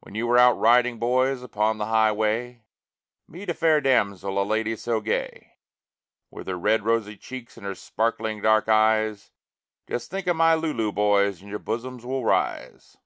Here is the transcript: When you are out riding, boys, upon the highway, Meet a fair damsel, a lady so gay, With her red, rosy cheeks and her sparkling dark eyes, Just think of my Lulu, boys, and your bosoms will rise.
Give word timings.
When 0.00 0.14
you 0.14 0.28
are 0.32 0.36
out 0.36 0.58
riding, 0.58 0.98
boys, 0.98 1.42
upon 1.42 1.78
the 1.78 1.86
highway, 1.86 2.66
Meet 3.26 3.48
a 3.48 3.54
fair 3.54 3.80
damsel, 3.80 4.38
a 4.38 4.44
lady 4.44 4.76
so 4.76 5.00
gay, 5.00 5.54
With 6.30 6.46
her 6.46 6.58
red, 6.58 6.84
rosy 6.84 7.16
cheeks 7.16 7.56
and 7.56 7.64
her 7.64 7.74
sparkling 7.74 8.42
dark 8.42 8.68
eyes, 8.68 9.32
Just 9.88 10.10
think 10.10 10.26
of 10.26 10.36
my 10.36 10.54
Lulu, 10.56 10.92
boys, 10.92 11.40
and 11.40 11.48
your 11.48 11.58
bosoms 11.58 12.04
will 12.04 12.22
rise. 12.22 12.98